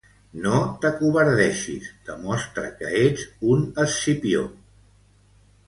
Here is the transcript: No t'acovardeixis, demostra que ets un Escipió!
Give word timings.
No 0.43 0.53
t'acovardeixis, 0.85 1.91
demostra 2.09 2.73
que 2.81 2.91
ets 3.03 3.29
un 3.53 3.63
Escipió! 3.87 4.43